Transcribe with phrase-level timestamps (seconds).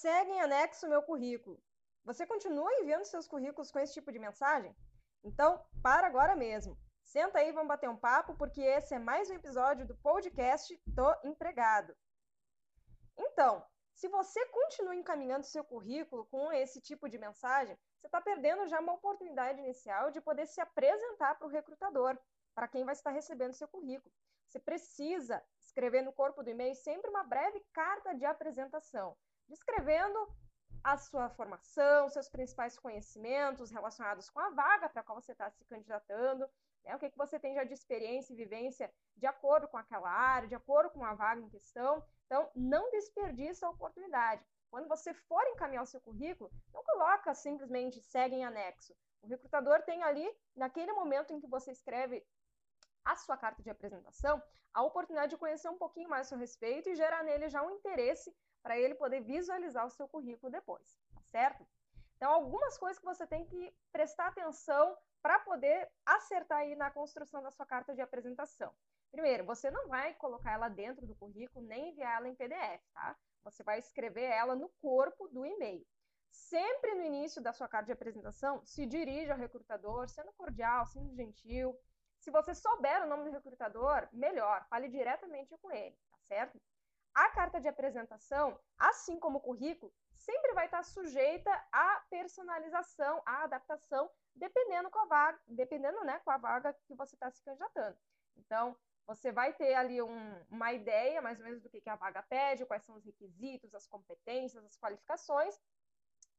[0.00, 1.60] Segue em anexo meu currículo.
[2.04, 4.72] Você continua enviando seus currículos com esse tipo de mensagem?
[5.24, 6.78] Então, para agora mesmo.
[7.02, 11.12] Senta aí, vamos bater um papo, porque esse é mais um episódio do podcast Tô
[11.24, 11.96] Empregado.
[13.16, 18.68] Então, se você continua encaminhando seu currículo com esse tipo de mensagem, você está perdendo
[18.68, 22.16] já uma oportunidade inicial de poder se apresentar para o recrutador,
[22.54, 24.14] para quem vai estar recebendo seu currículo.
[24.46, 29.16] Você precisa escrever no corpo do e-mail sempre uma breve carta de apresentação,
[29.48, 30.28] descrevendo
[30.82, 35.50] a sua formação, seus principais conhecimentos relacionados com a vaga para a qual você está
[35.50, 36.48] se candidatando,
[36.84, 36.94] né?
[36.94, 40.48] o que, que você tem já de experiência e vivência de acordo com aquela área,
[40.48, 42.04] de acordo com a vaga em questão.
[42.26, 44.44] Então, não desperdice a oportunidade.
[44.70, 48.94] Quando você for encaminhar o seu currículo, não coloca simplesmente segue em anexo.
[49.22, 52.24] O recrutador tem ali, naquele momento em que você escreve
[53.08, 54.42] a sua carta de apresentação,
[54.74, 57.70] a oportunidade de conhecer um pouquinho mais a seu respeito e gerar nele já um
[57.70, 61.66] interesse para ele poder visualizar o seu currículo depois, tá certo?
[62.16, 67.42] Então, algumas coisas que você tem que prestar atenção para poder acertar aí na construção
[67.42, 68.74] da sua carta de apresentação.
[69.10, 73.16] Primeiro, você não vai colocar ela dentro do currículo nem enviar ela em PDF, tá?
[73.44, 75.86] Você vai escrever ela no corpo do e-mail.
[76.30, 81.14] Sempre no início da sua carta de apresentação, se dirija ao recrutador, sendo cordial, sendo
[81.14, 81.74] gentil.
[82.28, 86.60] Se você souber o nome do recrutador, melhor, fale diretamente com ele, tá certo?
[87.14, 93.44] A carta de apresentação, assim como o currículo, sempre vai estar sujeita à personalização, à
[93.44, 97.96] adaptação, dependendo com a vaga, dependendo, né, com a vaga que você está se candidatando.
[98.36, 98.76] Então,
[99.06, 102.22] você vai ter ali um, uma ideia mais ou menos do que, que a vaga
[102.24, 105.58] pede, quais são os requisitos, as competências, as qualificações,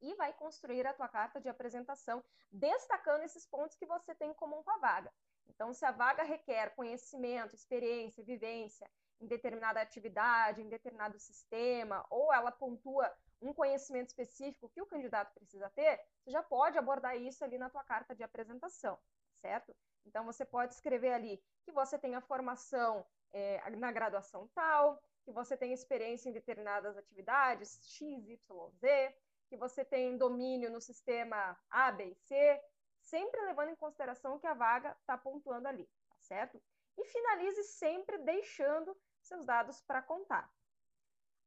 [0.00, 4.34] e vai construir a tua carta de apresentação, destacando esses pontos que você tem em
[4.34, 5.12] comum com a vaga.
[5.48, 8.88] Então, se a vaga requer conhecimento, experiência, vivência
[9.20, 15.32] em determinada atividade, em determinado sistema, ou ela pontua um conhecimento específico que o candidato
[15.34, 18.98] precisa ter, você já pode abordar isso ali na tua carta de apresentação,
[19.40, 19.74] certo?
[20.04, 25.56] Então, você pode escrever ali que você tenha formação é, na graduação tal, que você
[25.56, 29.14] tenha experiência em determinadas atividades, X, Y, Z,
[29.48, 32.60] que você tem domínio no sistema A, B e C,
[33.06, 36.60] sempre levando em consideração que a vaga está pontuando ali, tá certo?
[36.98, 40.50] E finalize sempre deixando seus dados para contar.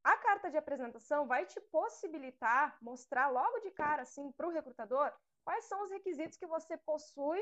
[0.02, 5.12] A carta de apresentação vai te possibilitar mostrar logo de cara, assim, para o recrutador,
[5.44, 7.40] quais são os requisitos que você possui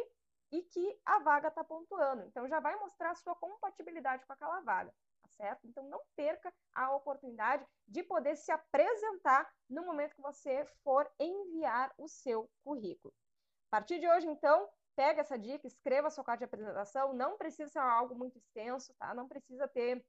[0.50, 2.24] e que a vaga está pontuando.
[2.24, 4.92] Então, já vai mostrar a sua compatibilidade com aquela vaga,
[5.22, 5.68] tá certo?
[5.68, 11.94] Então, não perca a oportunidade de poder se apresentar no momento que você for enviar
[11.96, 13.14] o seu currículo.
[13.70, 17.12] A partir de hoje, então, pega essa dica, escreva a sua carta de apresentação.
[17.12, 19.14] Não precisa ser algo muito extenso, tá?
[19.14, 20.04] Não precisa ter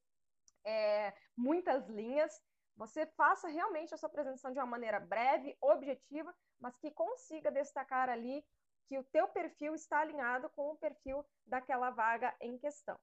[0.65, 2.41] é, muitas linhas.
[2.75, 8.09] Você faça realmente a sua apresentação de uma maneira breve, objetiva, mas que consiga destacar
[8.09, 8.43] ali
[8.87, 12.97] que o teu perfil está alinhado com o perfil daquela vaga em questão.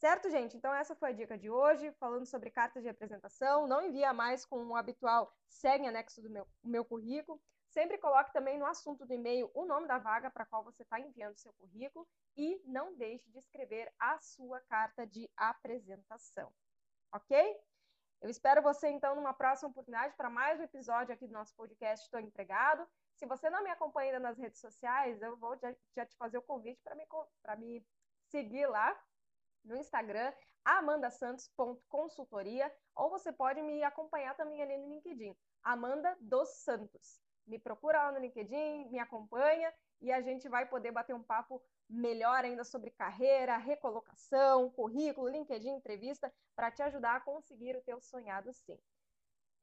[0.00, 0.56] Certo, gente?
[0.56, 3.68] Então essa foi a dica de hoje, falando sobre cartas de apresentação.
[3.68, 7.40] Não envia mais com o habitual segue anexo do meu, meu currículo.
[7.70, 10.98] Sempre coloque também no assunto do e-mail o nome da vaga para qual você está
[10.98, 12.04] enviando seu currículo
[12.36, 16.52] e não deixe de escrever a sua carta de apresentação.
[17.12, 17.56] Ok?
[18.20, 22.04] Eu espero você então numa próxima oportunidade para mais um episódio aqui do nosso podcast
[22.04, 22.84] Estou Empregado.
[23.14, 26.38] Se você não me acompanha ainda nas redes sociais, eu vou já, já te fazer
[26.38, 27.06] o convite para me,
[27.58, 27.86] me
[28.26, 29.00] seguir lá
[29.64, 30.32] no Instagram,
[30.64, 37.29] amandasantos.consultoria, ou você pode me acompanhar também ali no LinkedIn, Amanda dos Santos.
[37.50, 41.60] Me procura lá no LinkedIn, me acompanha e a gente vai poder bater um papo
[41.88, 48.00] melhor ainda sobre carreira, recolocação, currículo, LinkedIn, entrevista, para te ajudar a conseguir o teu
[48.00, 48.78] sonhado sim.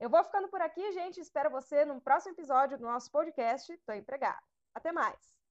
[0.02, 1.22] Eu vou ficando por aqui, gente.
[1.22, 4.46] Espero você no próximo episódio do nosso podcast Tô Empregado.
[4.76, 5.47] Até mais!